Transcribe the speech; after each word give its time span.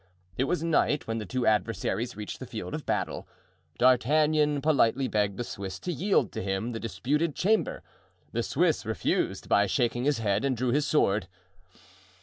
It 0.35 0.45
was 0.45 0.63
night 0.63 1.05
when 1.05 1.19
the 1.19 1.27
two 1.27 1.45
adversaries 1.45 2.15
reached 2.15 2.39
the 2.39 2.47
field 2.47 2.73
of 2.73 2.87
battle. 2.87 3.27
D'Artagnan 3.77 4.59
politely 4.59 5.07
begged 5.07 5.37
the 5.37 5.43
Swiss 5.43 5.77
to 5.81 5.91
yield 5.93 6.31
to 6.31 6.41
him 6.41 6.71
the 6.71 6.79
disputed 6.79 7.35
chamber; 7.35 7.83
the 8.31 8.41
Swiss 8.41 8.83
refused 8.83 9.47
by 9.47 9.67
shaking 9.67 10.05
his 10.05 10.17
head, 10.17 10.43
and 10.43 10.57
drew 10.57 10.69
his 10.71 10.87
sword. 10.87 11.27